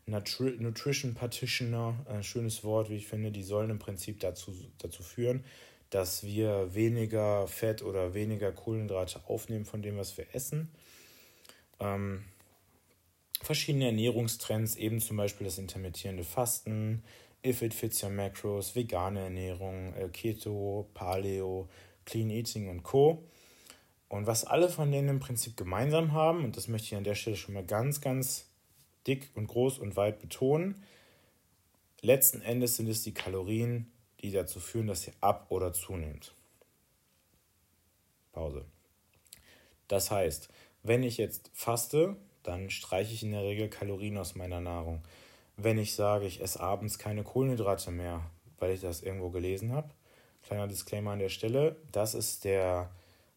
[0.08, 5.02] Nutri Nutrition Partitioner, ein schönes Wort, wie ich finde, die sollen im Prinzip dazu, dazu
[5.02, 5.44] führen,
[5.90, 10.70] dass wir weniger Fett oder weniger Kohlenhydrate aufnehmen von dem, was wir essen.
[11.80, 12.24] Ähm,
[13.42, 17.04] verschiedene Ernährungstrends, eben zum Beispiel das intermittierende Fasten,
[17.44, 21.68] If It Fits Your Macros, vegane Ernährung, äh, Keto, Paleo,
[22.06, 23.24] Clean Eating und Co.
[24.08, 27.16] Und was alle von denen im Prinzip gemeinsam haben, und das möchte ich an der
[27.16, 28.45] Stelle schon mal ganz, ganz
[29.08, 30.84] dick und groß und weit betonen,
[32.02, 33.92] letzten Endes sind es die Kalorien,
[34.22, 36.34] die dazu führen, dass ihr ab- oder zunehmt.
[38.32, 38.66] Pause.
[39.88, 40.50] Das heißt,
[40.84, 45.02] wenn ich jetzt faste, dann streiche ich in der Regel Kalorien aus meiner Nahrung.
[45.58, 49.90] Wenn ich sage, ich esse abends keine Kohlenhydrate mehr, weil ich das irgendwo gelesen habe,
[50.44, 52.92] kleiner Disclaimer an der Stelle, das ist der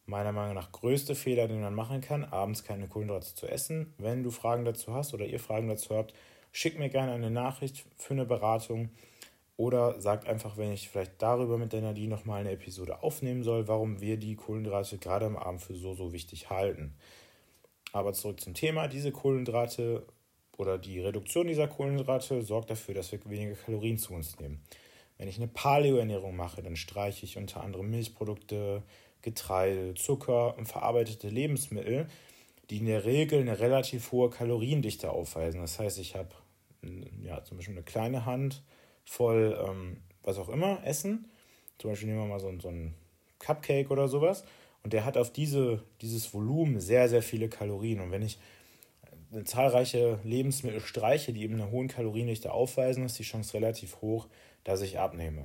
[0.09, 3.94] meiner Meinung nach größte Fehler, den man machen kann, abends keine Kohlenhydrate zu essen.
[3.99, 6.14] Wenn du Fragen dazu hast oder ihr Fragen dazu habt,
[6.53, 8.90] schick mir gerne eine Nachricht für eine Beratung
[9.57, 13.68] oder sagt einfach, wenn ich vielleicht darüber mit der Nadine nochmal eine Episode aufnehmen soll,
[13.68, 16.94] warum wir die Kohlenhydrate gerade am Abend für so, so wichtig halten.
[17.92, 18.87] Aber zurück zum Thema.
[18.88, 20.07] Diese Kohlenhydrate
[20.57, 24.62] oder die Reduktion dieser Kohlenhydrate sorgt dafür, dass wir weniger Kalorien zu uns nehmen.
[25.16, 28.85] Wenn ich eine Paleo-Ernährung mache, dann streiche ich unter anderem Milchprodukte,
[29.22, 32.07] Getreide, Zucker und verarbeitete Lebensmittel,
[32.70, 35.61] die in der Regel eine relativ hohe Kaloriendichte aufweisen.
[35.61, 36.31] Das heißt, ich habe
[37.22, 38.62] ja, zum Beispiel eine kleine Hand
[39.04, 41.31] voll, ähm, was auch immer, Essen.
[41.78, 42.94] Zum Beispiel nehmen wir mal so, so einen
[43.38, 44.44] Cupcake oder sowas.
[44.83, 48.00] Und der hat auf diese, dieses Volumen sehr, sehr viele Kalorien.
[48.00, 48.38] Und wenn ich
[49.44, 54.28] zahlreiche Lebensmittel streiche, die eben eine hohe Kaloriendichte aufweisen, ist die Chance relativ hoch,
[54.64, 55.44] dass ich abnehme.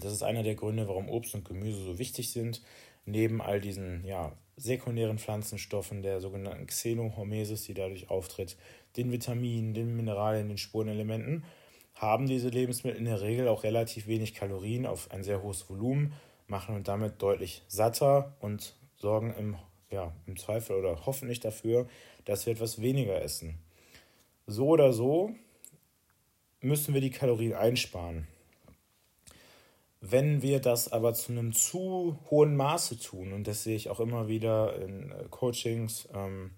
[0.00, 2.62] Das ist einer der Gründe, warum Obst und Gemüse so wichtig sind.
[3.04, 8.56] Neben all diesen ja, sekundären Pflanzenstoffen, der sogenannten Xenohormesis, die dadurch auftritt,
[8.96, 11.44] den Vitaminen, den Mineralien, den Spurenelementen,
[11.94, 16.12] haben diese Lebensmittel in der Regel auch relativ wenig Kalorien auf ein sehr hohes Volumen,
[16.46, 19.56] machen und damit deutlich satter und sorgen im,
[19.90, 21.88] ja, im Zweifel oder hoffentlich dafür,
[22.24, 23.58] dass wir etwas weniger essen.
[24.46, 25.34] So oder so
[26.60, 28.28] müssen wir die Kalorien einsparen.
[30.04, 34.00] Wenn wir das aber zu einem zu hohen Maße tun, und das sehe ich auch
[34.00, 36.50] immer wieder in äh, Coachings, ähm,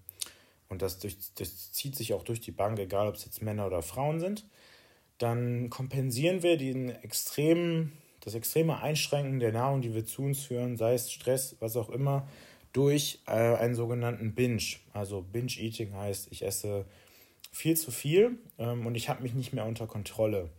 [0.67, 3.67] und das, durch, das zieht sich auch durch die Bank, egal ob es jetzt Männer
[3.67, 4.47] oder Frauen sind,
[5.19, 10.75] dann kompensieren wir den extremen, das extreme Einschränken der Nahrung, die wir zu uns führen,
[10.75, 12.27] sei es Stress, was auch immer,
[12.73, 14.77] durch äh, einen sogenannten Binge.
[14.91, 16.85] Also Binge-Eating heißt, ich esse
[17.51, 20.49] viel zu viel ähm, und ich habe mich nicht mehr unter Kontrolle.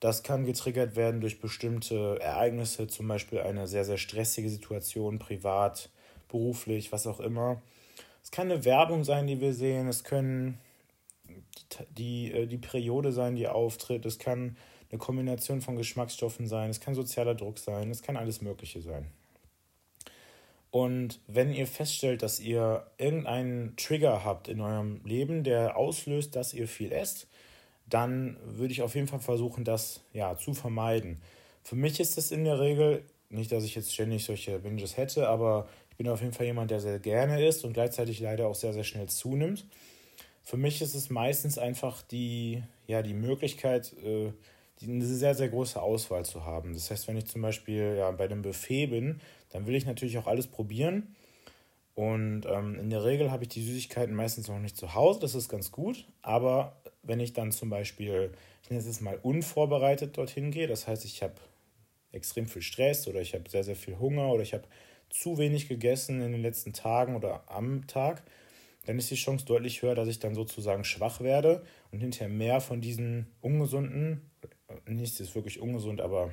[0.00, 5.90] Das kann getriggert werden durch bestimmte Ereignisse, zum Beispiel eine sehr, sehr stressige Situation, privat,
[6.28, 7.60] beruflich, was auch immer.
[8.22, 10.58] Es kann eine Werbung sein, die wir sehen, es können
[11.90, 14.56] die, äh, die Periode sein, die auftritt, es kann
[14.90, 19.06] eine Kombination von Geschmacksstoffen sein, es kann sozialer Druck sein, es kann alles Mögliche sein.
[20.70, 26.54] Und wenn ihr feststellt, dass ihr irgendeinen Trigger habt in eurem Leben, der auslöst, dass
[26.54, 27.26] ihr viel esst,
[27.90, 31.20] dann würde ich auf jeden Fall versuchen, das ja, zu vermeiden.
[31.62, 35.28] Für mich ist es in der Regel, nicht, dass ich jetzt ständig solche Binges hätte,
[35.28, 38.54] aber ich bin auf jeden Fall jemand, der sehr gerne isst und gleichzeitig leider auch
[38.54, 39.66] sehr, sehr schnell zunimmt.
[40.42, 44.32] Für mich ist es meistens einfach die, ja, die Möglichkeit, äh,
[44.82, 46.72] eine sehr, sehr große Auswahl zu haben.
[46.72, 50.16] Das heißt, wenn ich zum Beispiel ja, bei einem Buffet bin, dann will ich natürlich
[50.18, 51.14] auch alles probieren
[51.94, 55.34] Und ähm, in der Regel habe ich die Süßigkeiten meistens noch nicht zu Hause, das
[55.34, 56.06] ist ganz gut.
[56.22, 58.32] Aber wenn ich dann zum Beispiel,
[58.62, 61.34] ich nenne es jetzt mal unvorbereitet dorthin gehe, das heißt, ich habe
[62.12, 64.64] extrem viel Stress oder ich habe sehr, sehr viel Hunger oder ich habe
[65.08, 68.22] zu wenig gegessen in den letzten Tagen oder am Tag,
[68.86, 72.60] dann ist die Chance deutlich höher, dass ich dann sozusagen schwach werde und hinterher mehr
[72.60, 74.30] von diesen ungesunden,
[74.86, 76.32] nichts ist wirklich ungesund, aber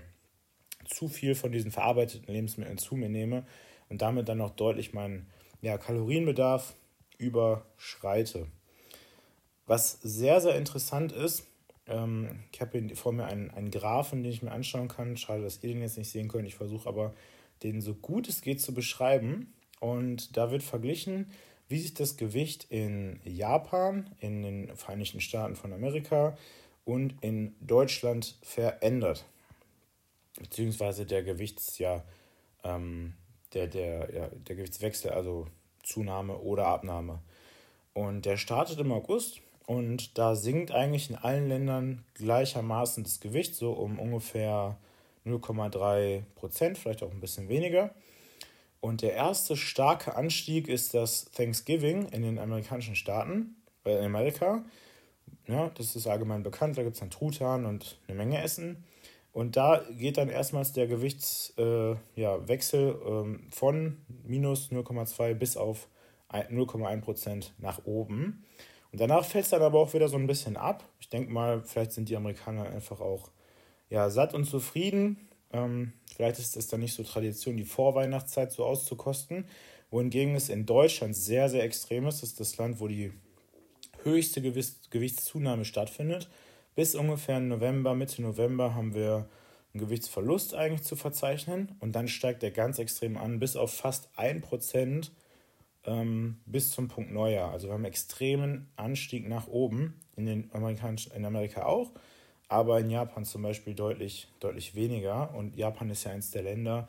[0.86, 3.45] zu viel von diesen verarbeiteten Lebensmitteln zu mir nehme
[3.89, 5.27] und damit dann noch deutlich meinen
[5.62, 6.75] ja, Kalorienbedarf
[7.17, 8.47] überschreite.
[9.67, 11.45] Was sehr, sehr interessant ist,
[11.88, 15.17] ähm, ich habe hier vor mir einen, einen Graphen, den ich mir anschauen kann.
[15.17, 16.47] Schade, dass ihr den jetzt nicht sehen könnt.
[16.47, 17.13] Ich versuche aber,
[17.63, 19.53] den so gut es geht zu beschreiben.
[19.80, 21.32] Und da wird verglichen,
[21.67, 26.38] wie sich das Gewicht in Japan, in den Vereinigten Staaten von Amerika
[26.86, 29.25] und in Deutschland verändert.
[30.39, 32.03] Beziehungsweise der Gewichts, ja,
[32.63, 33.13] ähm,
[33.53, 35.47] der, der, ja, der Gewichtswechsel, also
[35.84, 37.19] Zunahme oder Abnahme.
[37.93, 43.53] Und der startet im August und da sinkt eigentlich in allen Ländern gleichermaßen das Gewicht,
[43.53, 44.77] so um ungefähr
[45.25, 47.93] 0,3 Prozent, vielleicht auch ein bisschen weniger.
[48.80, 54.63] Und der erste starke Anstieg ist das Thanksgiving in den amerikanischen Staaten, äh, in Amerika.
[55.47, 58.86] Ja, das ist allgemein bekannt, da gibt es dann Truthahn und eine Menge Essen.
[59.34, 62.38] Und da geht dann erstmals der Gewichtswechsel äh, ja,
[63.06, 65.89] ähm, von minus 0,2 bis auf
[66.32, 68.45] 0,1 Prozent nach oben.
[68.91, 70.84] Und danach fällt es dann aber auch wieder so ein bisschen ab.
[71.00, 73.32] Ich denke mal, vielleicht sind die Amerikaner einfach auch
[73.89, 78.65] ja, satt und zufrieden ähm, vielleicht ist es dann nicht so Tradition, die Vorweihnachtszeit so
[78.65, 79.45] auszukosten.
[79.89, 82.21] Wohingegen es in Deutschland sehr, sehr extrem ist.
[82.21, 83.13] Das ist das Land, wo die
[84.04, 86.30] höchste Gewicht, Gewichtszunahme stattfindet.
[86.76, 89.30] Bis ungefähr November, Mitte November haben wir
[89.73, 91.76] einen Gewichtsverlust eigentlich zu verzeichnen.
[91.80, 95.10] Und dann steigt der ganz extrem an, bis auf fast 1%
[95.85, 97.51] ähm, bis zum Punkt Neujahr.
[97.51, 101.91] Also wir haben einen extremen Anstieg nach oben, in, den in Amerika auch
[102.47, 105.33] aber in Japan zum Beispiel deutlich, deutlich weniger.
[105.33, 106.87] Und Japan ist ja eines der Länder,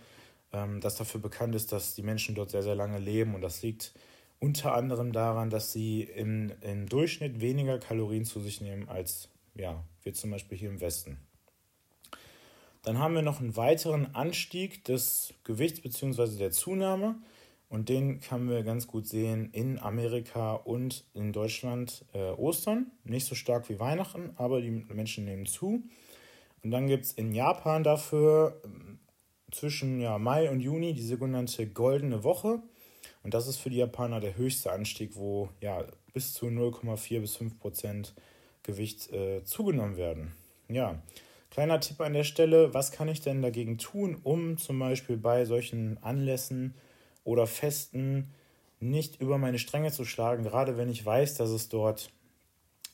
[0.53, 3.35] ähm, das dafür bekannt ist, dass die Menschen dort sehr, sehr lange leben.
[3.35, 3.93] Und das liegt
[4.39, 9.83] unter anderem daran, dass sie im, im Durchschnitt weniger Kalorien zu sich nehmen als ja,
[10.03, 11.19] wir zum Beispiel hier im Westen.
[12.83, 16.39] Dann haben wir noch einen weiteren Anstieg des Gewichts bzw.
[16.39, 17.17] der Zunahme.
[17.69, 22.91] Und den können wir ganz gut sehen in Amerika und in Deutschland äh, Ostern.
[23.05, 25.83] Nicht so stark wie Weihnachten, aber die Menschen nehmen zu.
[26.63, 31.67] Und dann gibt es in Japan dafür äh, zwischen ja, Mai und Juni die sogenannte
[31.67, 32.63] Goldene Woche.
[33.23, 37.37] Und das ist für die Japaner der höchste Anstieg, wo ja bis zu 0,4 bis
[37.37, 38.15] 5 Prozent
[38.63, 40.33] Gewicht äh, zugenommen werden.
[40.69, 41.03] Ja,
[41.51, 45.45] kleiner Tipp an der Stelle: Was kann ich denn dagegen tun, um zum Beispiel bei
[45.45, 46.75] solchen Anlässen
[47.29, 48.33] oder Festen
[48.81, 52.11] nicht über meine Stränge zu schlagen, gerade wenn ich weiß, dass es dort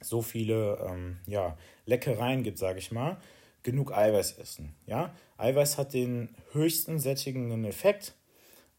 [0.00, 3.16] so viele ähm, ja, Leckereien gibt, sage ich mal,
[3.62, 4.74] genug Eiweiß essen.
[4.86, 5.14] Ja?
[5.38, 8.14] Eiweiß hat den höchsten sättigenden Effekt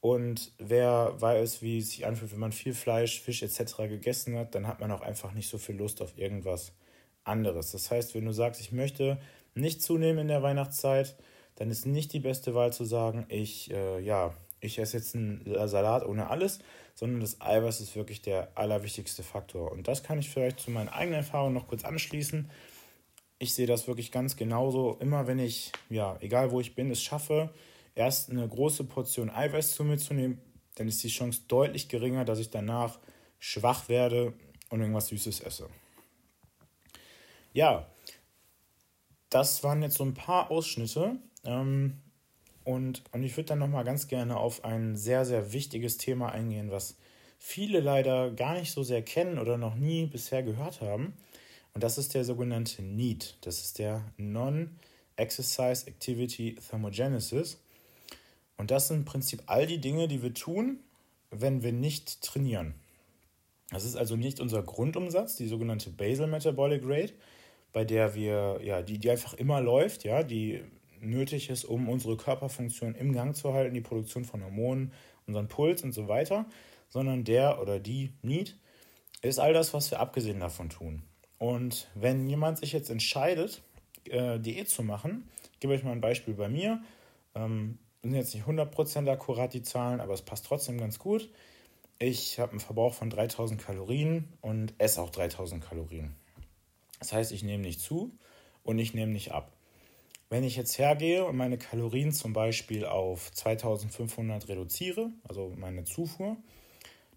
[0.01, 3.77] und wer weiß, wie es sich anfühlt, wenn man viel Fleisch, Fisch etc.
[3.87, 6.73] gegessen hat, dann hat man auch einfach nicht so viel Lust auf irgendwas
[7.23, 7.71] anderes.
[7.71, 9.19] Das heißt, wenn du sagst, ich möchte
[9.53, 11.15] nicht zunehmen in der Weihnachtszeit,
[11.55, 15.43] dann ist nicht die beste Wahl zu sagen, ich äh, ja, ich esse jetzt einen
[15.67, 16.59] Salat ohne alles,
[16.95, 19.71] sondern das Eiweiß ist wirklich der allerwichtigste Faktor.
[19.71, 22.49] Und das kann ich vielleicht zu meinen eigenen Erfahrungen noch kurz anschließen.
[23.37, 24.97] Ich sehe das wirklich ganz genauso.
[24.99, 27.53] Immer wenn ich, ja, egal wo ich bin, es schaffe,
[27.93, 30.41] erst eine große Portion Eiweiß zu mir zu nehmen,
[30.75, 32.99] dann ist die Chance deutlich geringer, dass ich danach
[33.39, 34.33] schwach werde
[34.69, 35.69] und irgendwas Süßes esse.
[37.53, 37.87] Ja,
[39.29, 41.17] das waren jetzt so ein paar Ausschnitte.
[41.43, 42.01] Ähm,
[42.65, 46.71] und, und ich würde dann nochmal ganz gerne auf ein sehr, sehr wichtiges Thema eingehen,
[46.71, 46.97] was
[47.37, 51.13] viele leider gar nicht so sehr kennen oder noch nie bisher gehört haben.
[51.75, 53.37] Und das ist der sogenannte NEAT.
[53.41, 57.61] Das ist der Non-Exercise Activity Thermogenesis.
[58.57, 60.79] Und das sind im Prinzip all die Dinge, die wir tun,
[61.29, 62.73] wenn wir nicht trainieren.
[63.69, 67.13] Das ist also nicht unser Grundumsatz, die sogenannte Basal Metabolic Rate,
[67.73, 70.63] bei der wir, ja, die, die einfach immer läuft, ja, die
[71.05, 74.91] nötig ist, um unsere Körperfunktion im Gang zu halten, die Produktion von Hormonen,
[75.27, 76.45] unseren Puls und so weiter,
[76.89, 78.57] sondern der oder die Need
[79.21, 81.03] ist all das, was wir abgesehen davon tun.
[81.37, 83.61] Und wenn jemand sich jetzt entscheidet,
[84.05, 86.81] äh, Diät zu machen, ich gebe euch mal ein Beispiel bei mir,
[87.33, 91.29] ähm, sind jetzt nicht 100% akkurat die Zahlen, aber es passt trotzdem ganz gut.
[91.97, 96.15] Ich habe einen Verbrauch von 3000 Kalorien und esse auch 3000 Kalorien.
[96.99, 98.11] Das heißt, ich nehme nicht zu
[98.63, 99.51] und ich nehme nicht ab.
[100.29, 106.37] Wenn ich jetzt hergehe und meine Kalorien zum Beispiel auf 2500 reduziere, also meine Zufuhr,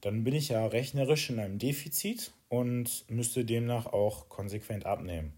[0.01, 5.33] dann bin ich ja rechnerisch in einem Defizit und müsste demnach auch konsequent abnehmen.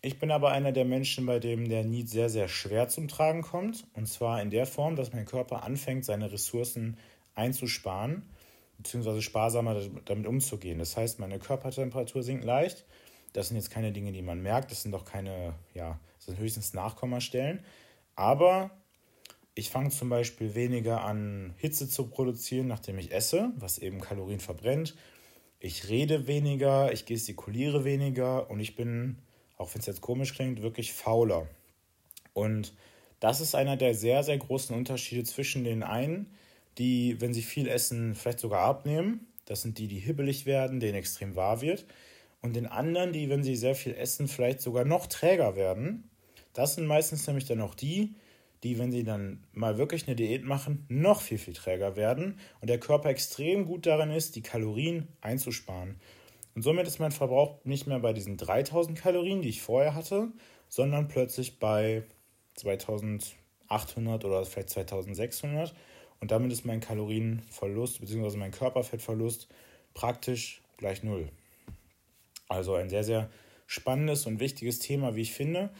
[0.00, 3.42] Ich bin aber einer der Menschen, bei dem der Need sehr, sehr schwer zum Tragen
[3.42, 3.84] kommt.
[3.94, 6.96] Und zwar in der Form, dass mein Körper anfängt, seine Ressourcen
[7.34, 8.22] einzusparen,
[8.76, 10.78] beziehungsweise sparsamer damit umzugehen.
[10.78, 12.84] Das heißt, meine Körpertemperatur sinkt leicht.
[13.32, 14.70] Das sind jetzt keine Dinge, die man merkt.
[14.70, 17.60] Das sind doch keine, ja, das sind höchstens Nachkommastellen.
[18.14, 18.70] Aber
[19.54, 24.40] ich fange zum Beispiel weniger an, Hitze zu produzieren, nachdem ich esse, was eben Kalorien
[24.40, 24.96] verbrennt.
[25.60, 29.18] Ich rede weniger, ich gestikuliere weniger und ich bin
[29.58, 31.46] auch wenn es jetzt komisch klingt, wirklich fauler.
[32.32, 32.72] Und
[33.20, 36.32] das ist einer der sehr, sehr großen Unterschiede zwischen den einen,
[36.78, 39.26] die, wenn sie viel essen, vielleicht sogar abnehmen.
[39.44, 41.84] Das sind die, die hibbelig werden, denen extrem wahr wird.
[42.40, 46.10] Und den anderen, die, wenn sie sehr viel essen, vielleicht sogar noch träger werden.
[46.52, 48.14] Das sind meistens nämlich dann auch die,
[48.62, 52.68] die, wenn sie dann mal wirklich eine Diät machen, noch viel, viel träger werden und
[52.68, 56.00] der Körper extrem gut darin ist, die Kalorien einzusparen.
[56.54, 60.32] Und somit ist mein Verbrauch nicht mehr bei diesen 3000 Kalorien, die ich vorher hatte,
[60.68, 62.04] sondern plötzlich bei
[62.54, 65.74] 2800 oder vielleicht 2600.
[66.20, 68.36] Und damit ist mein Kalorienverlust bzw.
[68.36, 69.48] mein Körperfettverlust
[69.94, 71.30] praktisch gleich null.
[72.48, 73.30] Also ein sehr, sehr
[73.66, 75.70] spannendes und wichtiges Thema, wie ich finde.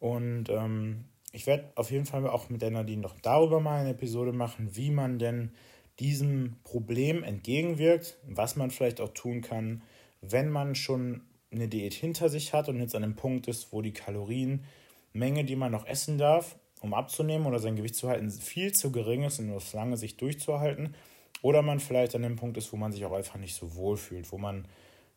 [0.00, 3.90] Und ähm, ich werde auf jeden Fall auch mit der Nadine noch darüber mal eine
[3.90, 5.52] Episode machen, wie man denn
[5.98, 9.82] diesem Problem entgegenwirkt, was man vielleicht auch tun kann,
[10.20, 13.82] wenn man schon eine Diät hinter sich hat und jetzt an einem Punkt ist, wo
[13.82, 18.72] die Kalorienmenge, die man noch essen darf, um abzunehmen oder sein Gewicht zu halten, viel
[18.72, 20.94] zu gering ist, um das lange sich durchzuhalten.
[21.42, 23.96] Oder man vielleicht an dem Punkt ist, wo man sich auch einfach nicht so wohl
[23.96, 24.66] fühlt, wo man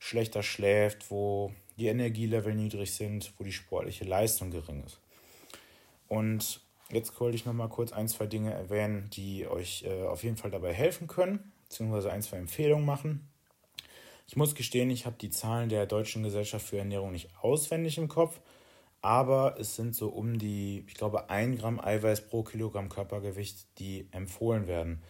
[0.02, 5.00] schlechter schläft, wo die Energielevel niedrig sind, wo die sportliche Leistung gering ist.
[6.08, 6.60] Und
[6.92, 10.38] jetzt wollte ich noch mal kurz ein, zwei Dinge erwähnen, die euch äh, auf jeden
[10.38, 13.30] Fall dabei helfen können, beziehungsweise ein, zwei Empfehlungen machen.
[14.28, 18.08] Ich muss gestehen, ich habe die Zahlen der Deutschen Gesellschaft für Ernährung nicht auswendig im
[18.08, 18.42] Kopf,
[19.04, 24.08] aber es sind so um die, ich glaube, 1 Gramm Eiweiß pro Kilogramm Körpergewicht, die
[24.12, 25.04] empfohlen werden.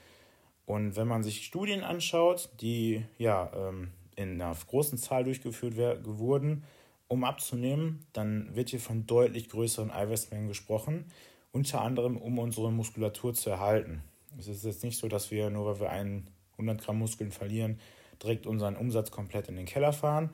[0.66, 6.64] Und wenn man sich Studien anschaut, die ja ähm, in einer großen Zahl durchgeführt wurden,
[7.08, 11.06] um abzunehmen, dann wird hier von deutlich größeren Eiweißmengen gesprochen,
[11.52, 14.02] unter anderem um unsere Muskulatur zu erhalten.
[14.40, 17.80] Es ist jetzt nicht so, dass wir nur weil wir 100 Gramm Muskeln verlieren,
[18.24, 20.30] direkt unseren Umsatz komplett in den Keller fahren,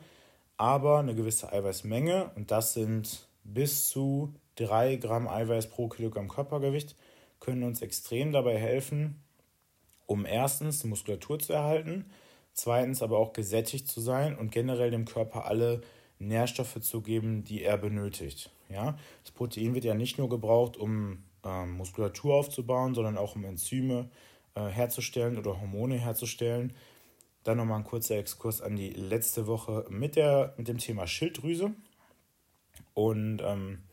[0.58, 6.96] aber eine gewisse Eiweißmenge und das sind bis zu 3 Gramm Eiweiß pro Kilogramm Körpergewicht,
[7.40, 9.22] können uns extrem dabei helfen,
[10.06, 12.06] um erstens Muskulatur zu erhalten,
[12.58, 15.82] zweitens aber auch gesättigt zu sein und generell dem Körper alle
[16.20, 18.50] Nährstoffe zu geben, die er benötigt.
[18.67, 18.98] Ja?
[19.24, 24.10] Das Protein wird ja nicht nur gebraucht, um ähm, Muskulatur aufzubauen, sondern auch um Enzyme
[24.56, 26.74] äh, herzustellen oder Hormone herzustellen,
[27.43, 31.74] dann nochmal ein kurzer Exkurs an die letzte Woche mit, der, mit dem Thema Schilddrüse.
[32.96, 33.84] Und ähm,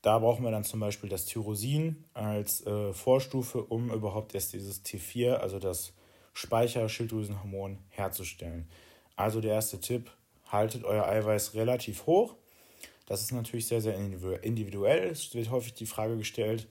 [0.00, 4.82] da brauchen wir dann zum Beispiel das Tyrosin als äh, Vorstufe, um überhaupt erst dieses
[4.82, 5.92] T4, also das
[6.36, 8.68] Speicherschilddrüsenhormon, herzustellen.
[9.16, 10.10] Also der erste Tipp,
[10.46, 12.34] haltet euer Eiweiß relativ hoch.
[13.06, 15.08] Das ist natürlich sehr, sehr individuell.
[15.08, 16.68] Es wird häufig die Frage gestellt,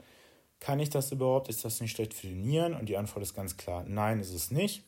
[0.60, 1.50] kann ich das überhaupt?
[1.50, 2.76] Ist das nicht schlecht für die Nieren?
[2.76, 4.84] Und die Antwort ist ganz klar, nein, ist es nicht.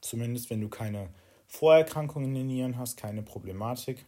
[0.00, 1.08] Zumindest wenn du keine
[1.46, 4.04] Vorerkrankungen in den Nieren hast, keine Problematik.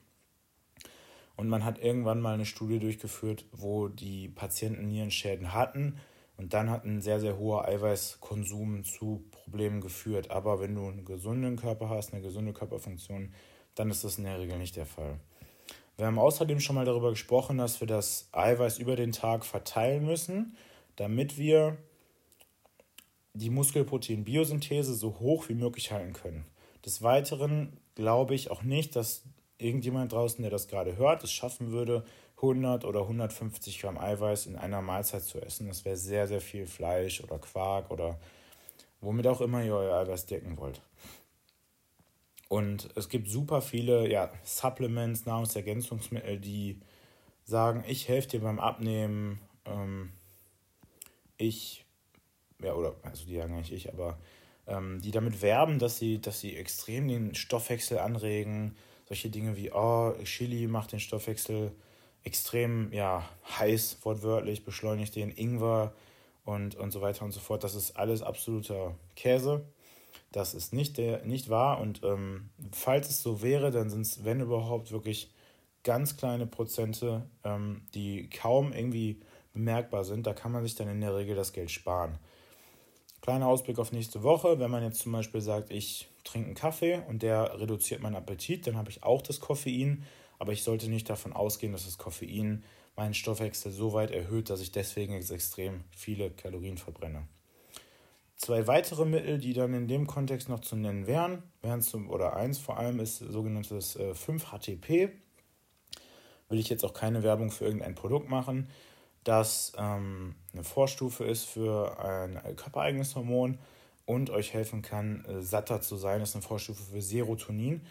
[1.37, 5.99] Und man hat irgendwann mal eine Studie durchgeführt, wo die Patienten Nierenschäden hatten
[6.43, 10.33] und dann hat ein sehr, sehr hoher Eiweißkonsum zu Problemen geführt.
[10.33, 13.33] Aber wenn du einen gesunden Körper hast, eine gesunde Körperfunktion,
[13.77, 15.21] dann ist das in der Regel nicht der Fall.
[15.97, 20.05] Wir haben außerdem schon mal darüber gesprochen, dass wir das Eiweiß über den Tag verteilen
[20.05, 20.57] müssen,
[20.97, 21.77] damit wir
[23.35, 26.45] die Muskelproteinbiosynthese so hoch wie möglich halten können.
[26.85, 29.23] Des Weiteren glaube ich auch nicht, dass
[29.59, 32.05] irgendjemand draußen, der das gerade hört, es schaffen würde,
[32.43, 35.69] 100 oder 150 Gramm Eiweiß in einer Mahlzeit zu essen.
[35.69, 38.19] Das wäre sehr, sehr viel Fleisch oder Quark oder
[39.01, 40.83] womit auch immer ihr euer Eiweiß decken wollt.
[42.49, 46.81] Und es gibt super viele ja, Supplements, Nahrungsergänzungsmittel, die
[47.45, 50.13] sagen, ich helfe dir beim Abnehmen, ähm,
[51.39, 51.87] ich
[52.63, 54.19] ja, oder also die sagen nicht ich, aber
[54.67, 58.77] ähm, die damit werben, dass sie, dass sie extrem den Stoffwechsel anregen.
[59.07, 61.73] Solche Dinge wie, oh, Chili macht den Stoffwechsel
[62.25, 65.93] extrem ja, heiß, wortwörtlich, beschleunigt den Ingwer
[66.45, 67.65] und, und so weiter und so fort.
[67.65, 69.65] Das ist alles absoluter Käse.
[70.31, 71.81] Das ist nicht, der, nicht wahr.
[71.81, 75.31] Und ähm, falls es so wäre, dann sind es, wenn überhaupt, wirklich
[75.85, 79.21] ganz kleine Prozente, ähm, die kaum irgendwie
[79.53, 80.27] bemerkbar sind.
[80.27, 82.19] Da kann man sich dann in der Regel das Geld sparen.
[83.21, 84.59] Kleiner Ausblick auf nächste Woche.
[84.59, 88.67] Wenn man jetzt zum Beispiel sagt, ich trinke einen Kaffee und der reduziert meinen Appetit,
[88.67, 90.05] dann habe ich auch das Koffein.
[90.43, 92.65] Aber ich sollte nicht davon ausgehen, dass das Koffein
[92.97, 97.29] meinen Stoffwechsel so weit erhöht, dass ich deswegen extrem viele Kalorien verbrenne.
[98.35, 102.35] Zwei weitere Mittel, die dann in dem Kontext noch zu nennen wären, wären zum, oder
[102.35, 105.11] eins vor allem ist sogenanntes äh, 5-HTP.
[106.49, 108.69] Will ich jetzt auch keine Werbung für irgendein Produkt machen,
[109.23, 113.59] das ähm, eine Vorstufe ist für ein körpereigenes Hormon
[114.07, 116.19] und euch helfen kann, äh, satter zu sein.
[116.19, 117.83] Das ist eine Vorstufe für Serotonin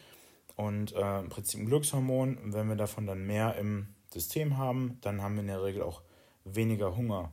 [0.61, 2.37] und äh, im Prinzip ein Glückshormon.
[2.37, 5.81] Und wenn wir davon dann mehr im System haben, dann haben wir in der Regel
[5.81, 6.01] auch
[6.45, 7.31] weniger Hunger.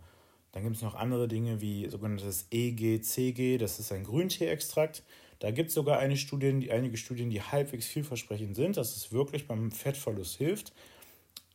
[0.53, 5.03] Dann gibt es noch andere Dinge wie sogenanntes EGCG, das ist ein Grüntee-Extrakt.
[5.41, 9.13] Da gibt es sogar eine Studien, die, einige Studien, die halbwegs vielversprechend sind, dass es
[9.13, 10.73] wirklich beim Fettverlust hilft.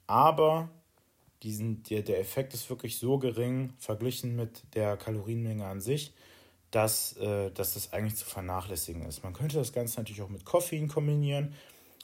[0.05, 0.69] Aber
[1.41, 6.13] diesen, der, der Effekt ist wirklich so gering verglichen mit der Kalorienmenge an sich,
[6.73, 9.23] dass, äh, dass das eigentlich zu vernachlässigen ist.
[9.23, 11.53] Man könnte das Ganze natürlich auch mit Koffein kombinieren,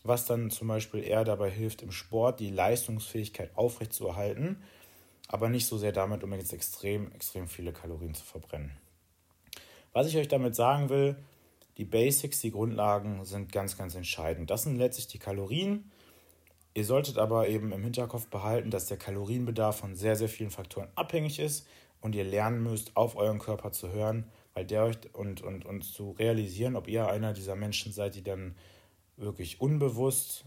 [0.04, 4.62] was dann zum Beispiel eher dabei hilft, im Sport die Leistungsfähigkeit aufrechtzuerhalten,
[5.28, 8.78] aber nicht so sehr damit, um jetzt extrem, extrem viele Kalorien zu verbrennen.
[9.92, 11.16] Was ich euch damit sagen will,
[11.78, 14.52] die Basics, die Grundlagen sind ganz, ganz entscheidend.
[14.52, 15.90] Das sind letztlich die Kalorien.
[16.76, 20.90] Ihr solltet aber eben im Hinterkopf behalten, dass der Kalorienbedarf von sehr, sehr vielen Faktoren
[20.94, 21.66] abhängig ist
[22.02, 24.26] und ihr lernen müsst, auf euren Körper zu hören,
[24.60, 28.24] weil der euch und, und, und zu realisieren, ob ihr einer dieser Menschen seid, die
[28.24, 28.56] dann
[29.16, 30.44] wirklich unbewusst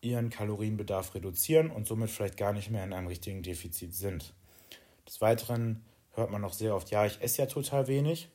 [0.00, 4.34] ihren Kalorienbedarf reduzieren und somit vielleicht gar nicht mehr in einem richtigen Defizit sind.
[5.04, 8.28] Des Weiteren hört man noch sehr oft, ja, ich esse ja total wenig.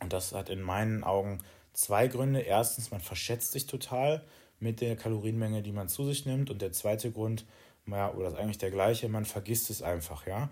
[0.00, 1.38] Und das hat in meinen Augen
[1.72, 2.40] zwei Gründe.
[2.40, 4.24] Erstens, man verschätzt sich total
[4.58, 6.50] mit der Kalorienmenge, die man zu sich nimmt.
[6.50, 7.46] Und der zweite Grund,
[7.86, 10.50] ja, oder ist eigentlich der gleiche, man vergisst es einfach, ja.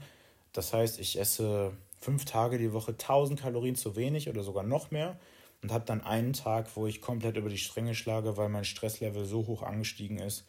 [0.53, 4.91] Das heißt, ich esse fünf Tage die Woche 1000 Kalorien zu wenig oder sogar noch
[4.91, 5.19] mehr
[5.63, 9.25] und habe dann einen Tag, wo ich komplett über die Stränge schlage, weil mein Stresslevel
[9.25, 10.47] so hoch angestiegen ist.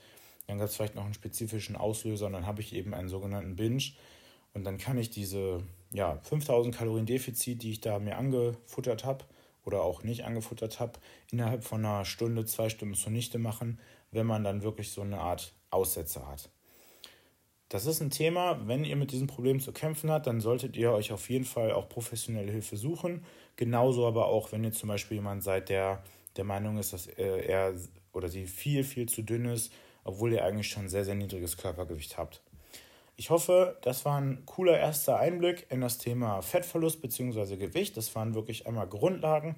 [0.47, 3.55] Dann gab es vielleicht noch einen spezifischen Auslöser und dann habe ich eben einen sogenannten
[3.55, 3.83] Binge.
[4.53, 9.25] Und dann kann ich diese ja, 5000 Kalorien Defizit, die ich da mir angefuttert habe
[9.63, 10.99] oder auch nicht angefuttert habe,
[11.31, 13.79] innerhalb von einer Stunde, zwei Stunden zunichte machen,
[14.11, 16.49] wenn man dann wirklich so eine Art Aussetzer hat.
[17.71, 20.91] Das ist ein Thema, wenn ihr mit diesem Problem zu kämpfen habt, dann solltet ihr
[20.91, 23.23] euch auf jeden Fall auch professionelle Hilfe suchen.
[23.55, 26.03] Genauso aber auch, wenn ihr zum Beispiel jemand seid, der
[26.35, 27.73] der Meinung ist, dass er
[28.13, 29.71] oder sie viel, viel zu dünn ist,
[30.03, 32.41] obwohl ihr eigentlich schon sehr, sehr niedriges Körpergewicht habt.
[33.15, 37.55] Ich hoffe, das war ein cooler erster Einblick in das Thema Fettverlust bzw.
[37.55, 37.95] Gewicht.
[37.95, 39.55] Das waren wirklich einmal Grundlagen,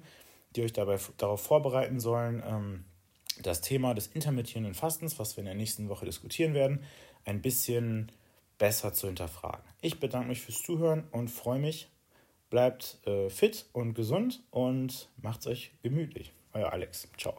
[0.54, 2.84] die euch dabei darauf vorbereiten sollen, ähm,
[3.42, 6.84] das Thema des intermittierenden Fastens, was wir in der nächsten Woche diskutieren werden,
[7.24, 8.12] ein bisschen
[8.58, 9.64] besser zu hinterfragen.
[9.80, 11.88] Ich bedanke mich fürs Zuhören und freue mich.
[12.50, 16.32] Bleibt äh, fit und gesund und macht es euch gemütlich.
[16.52, 17.08] Euer Alex.
[17.18, 17.34] Ciao.